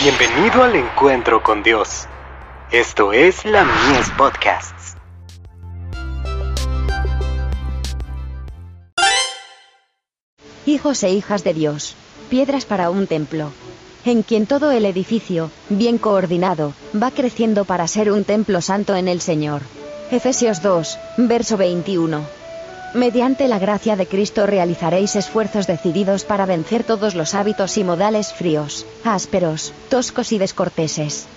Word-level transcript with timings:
Bienvenido 0.00 0.62
al 0.62 0.76
encuentro 0.76 1.42
con 1.42 1.64
Dios. 1.64 2.06
Esto 2.70 3.12
es 3.12 3.44
la 3.44 3.64
Mies 3.64 4.08
Podcasts. 4.16 4.94
Hijos 10.66 11.02
e 11.02 11.10
hijas 11.10 11.42
de 11.42 11.52
Dios, 11.52 11.96
piedras 12.30 12.64
para 12.64 12.90
un 12.90 13.08
templo, 13.08 13.50
en 14.04 14.22
quien 14.22 14.46
todo 14.46 14.70
el 14.70 14.86
edificio, 14.86 15.50
bien 15.68 15.98
coordinado, 15.98 16.74
va 16.94 17.10
creciendo 17.10 17.64
para 17.64 17.88
ser 17.88 18.12
un 18.12 18.22
templo 18.22 18.60
santo 18.60 18.94
en 18.94 19.08
el 19.08 19.20
Señor. 19.20 19.62
Efesios 20.12 20.62
2, 20.62 20.96
verso 21.16 21.56
21. 21.56 22.37
Mediante 22.94 23.48
la 23.48 23.58
gracia 23.58 23.96
de 23.96 24.06
Cristo 24.06 24.46
realizaréis 24.46 25.14
esfuerzos 25.14 25.66
decididos 25.66 26.24
para 26.24 26.46
vencer 26.46 26.84
todos 26.84 27.14
los 27.14 27.34
hábitos 27.34 27.76
y 27.76 27.84
modales 27.84 28.32
fríos, 28.32 28.86
ásperos, 29.04 29.74
toscos 29.90 30.32
y 30.32 30.38
descorteses. 30.38 31.28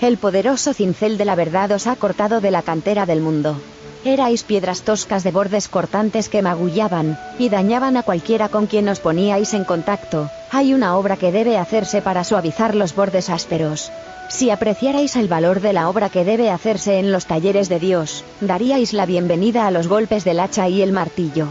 El 0.00 0.16
poderoso 0.16 0.72
cincel 0.72 1.18
de 1.18 1.26
la 1.26 1.34
verdad 1.34 1.72
os 1.72 1.86
ha 1.86 1.96
cortado 1.96 2.40
de 2.40 2.50
la 2.50 2.62
cantera 2.62 3.04
del 3.04 3.20
mundo. 3.20 3.60
Erais 4.06 4.44
piedras 4.44 4.82
toscas 4.82 5.24
de 5.24 5.32
bordes 5.32 5.66
cortantes 5.66 6.28
que 6.28 6.40
magullaban, 6.40 7.18
y 7.40 7.48
dañaban 7.48 7.96
a 7.96 8.04
cualquiera 8.04 8.48
con 8.48 8.66
quien 8.66 8.88
os 8.88 9.00
poníais 9.00 9.52
en 9.52 9.64
contacto. 9.64 10.30
Hay 10.52 10.74
una 10.74 10.96
obra 10.96 11.16
que 11.16 11.32
debe 11.32 11.58
hacerse 11.58 12.02
para 12.02 12.22
suavizar 12.22 12.76
los 12.76 12.94
bordes 12.94 13.30
ásperos. 13.30 13.90
Si 14.28 14.50
apreciarais 14.50 15.16
el 15.16 15.26
valor 15.26 15.60
de 15.60 15.72
la 15.72 15.88
obra 15.88 16.08
que 16.08 16.24
debe 16.24 16.50
hacerse 16.50 17.00
en 17.00 17.10
los 17.10 17.26
talleres 17.26 17.68
de 17.68 17.80
Dios, 17.80 18.22
daríais 18.40 18.92
la 18.92 19.06
bienvenida 19.06 19.66
a 19.66 19.72
los 19.72 19.88
golpes 19.88 20.22
del 20.22 20.38
hacha 20.38 20.68
y 20.68 20.82
el 20.82 20.92
martillo. 20.92 21.48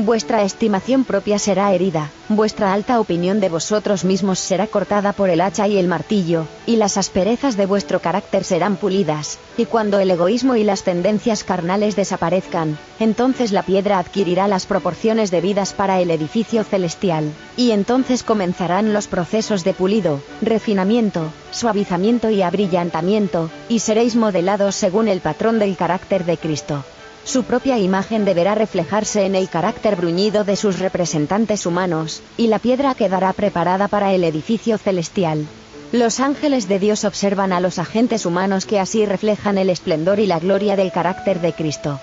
Vuestra 0.00 0.44
estimación 0.44 1.02
propia 1.02 1.40
será 1.40 1.72
herida, 1.72 2.12
vuestra 2.28 2.72
alta 2.72 3.00
opinión 3.00 3.40
de 3.40 3.48
vosotros 3.48 4.04
mismos 4.04 4.38
será 4.38 4.68
cortada 4.68 5.12
por 5.12 5.28
el 5.28 5.40
hacha 5.40 5.66
y 5.66 5.76
el 5.76 5.88
martillo, 5.88 6.46
y 6.66 6.76
las 6.76 6.96
asperezas 6.96 7.56
de 7.56 7.66
vuestro 7.66 7.98
carácter 7.98 8.44
serán 8.44 8.76
pulidas, 8.76 9.40
y 9.56 9.64
cuando 9.64 9.98
el 9.98 10.12
egoísmo 10.12 10.54
y 10.54 10.62
las 10.62 10.84
tendencias 10.84 11.42
carnales 11.42 11.96
desaparezcan, 11.96 12.78
entonces 13.00 13.50
la 13.50 13.64
piedra 13.64 13.98
adquirirá 13.98 14.46
las 14.46 14.66
proporciones 14.66 15.32
debidas 15.32 15.72
para 15.72 16.00
el 16.00 16.12
edificio 16.12 16.62
celestial, 16.62 17.32
y 17.56 17.72
entonces 17.72 18.22
comenzarán 18.22 18.92
los 18.92 19.08
procesos 19.08 19.64
de 19.64 19.74
pulido, 19.74 20.20
refinamiento, 20.40 21.32
suavizamiento 21.50 22.30
y 22.30 22.42
abrillantamiento, 22.42 23.50
y 23.68 23.80
seréis 23.80 24.14
modelados 24.14 24.76
según 24.76 25.08
el 25.08 25.20
patrón 25.20 25.58
del 25.58 25.76
carácter 25.76 26.24
de 26.24 26.36
Cristo. 26.36 26.84
Su 27.24 27.44
propia 27.44 27.78
imagen 27.78 28.24
deberá 28.24 28.54
reflejarse 28.54 29.26
en 29.26 29.34
el 29.34 29.48
carácter 29.48 29.96
bruñido 29.96 30.44
de 30.44 30.56
sus 30.56 30.78
representantes 30.78 31.66
humanos, 31.66 32.22
y 32.36 32.46
la 32.46 32.58
piedra 32.58 32.94
quedará 32.94 33.32
preparada 33.32 33.88
para 33.88 34.12
el 34.12 34.24
edificio 34.24 34.78
celestial. 34.78 35.46
Los 35.92 36.20
ángeles 36.20 36.68
de 36.68 36.78
Dios 36.78 37.04
observan 37.04 37.52
a 37.52 37.60
los 37.60 37.78
agentes 37.78 38.26
humanos 38.26 38.66
que 38.66 38.78
así 38.78 39.06
reflejan 39.06 39.56
el 39.56 39.70
esplendor 39.70 40.20
y 40.20 40.26
la 40.26 40.38
gloria 40.38 40.76
del 40.76 40.92
carácter 40.92 41.40
de 41.40 41.52
Cristo. 41.54 41.98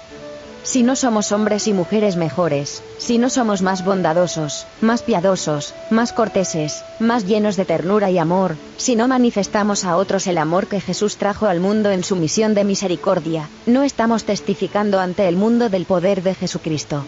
Si 0.65 0.81
no 0.81 0.95
somos 0.95 1.31
hombres 1.31 1.67
y 1.67 1.73
mujeres 1.73 2.15
mejores, 2.15 2.81
si 2.97 3.19
no 3.19 3.29
somos 3.29 3.61
más 3.61 3.85
bondadosos, 3.85 4.65
más 4.81 5.03
piadosos, 5.03 5.75
más 5.91 6.11
corteses, 6.11 6.83
más 6.97 7.27
llenos 7.27 7.55
de 7.55 7.65
ternura 7.65 8.09
y 8.09 8.17
amor, 8.17 8.55
si 8.75 8.95
no 8.95 9.07
manifestamos 9.07 9.85
a 9.85 9.95
otros 9.95 10.25
el 10.25 10.39
amor 10.39 10.65
que 10.65 10.81
Jesús 10.81 11.17
trajo 11.17 11.45
al 11.45 11.59
mundo 11.59 11.91
en 11.91 12.03
su 12.03 12.15
misión 12.15 12.55
de 12.55 12.63
misericordia, 12.63 13.47
no 13.67 13.83
estamos 13.83 14.23
testificando 14.23 14.99
ante 14.99 15.27
el 15.27 15.35
mundo 15.35 15.69
del 15.69 15.85
poder 15.85 16.23
de 16.23 16.33
Jesucristo. 16.33 17.05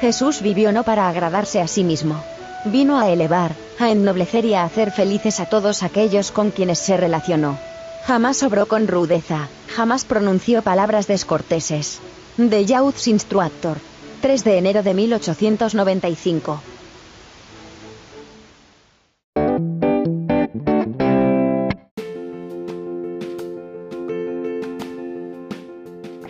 Jesús 0.00 0.40
vivió 0.40 0.70
no 0.70 0.84
para 0.84 1.08
agradarse 1.08 1.60
a 1.60 1.66
sí 1.66 1.82
mismo. 1.82 2.22
Vino 2.66 3.00
a 3.00 3.08
elevar, 3.08 3.56
a 3.80 3.90
ennoblecer 3.90 4.44
y 4.44 4.54
a 4.54 4.62
hacer 4.62 4.92
felices 4.92 5.40
a 5.40 5.46
todos 5.46 5.82
aquellos 5.82 6.30
con 6.30 6.52
quienes 6.52 6.78
se 6.78 6.96
relacionó. 6.96 7.58
Jamás 8.06 8.44
obró 8.44 8.66
con 8.66 8.86
rudeza, 8.86 9.48
jamás 9.74 10.04
pronunció 10.04 10.62
palabras 10.62 11.08
descorteses. 11.08 12.00
De 12.36 12.64
Youth 12.64 13.06
Instructor. 13.06 13.76
3 14.20 14.44
de 14.44 14.58
enero 14.58 14.82
de 14.82 14.94
1895. 14.94 16.60